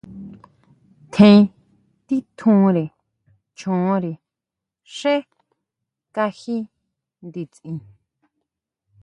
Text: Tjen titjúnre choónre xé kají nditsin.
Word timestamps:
Tjen 1.13 1.41
titjúnre 2.05 2.83
choónre 3.59 4.11
xé 4.95 5.15
kají 6.15 6.57
nditsin. 7.25 7.77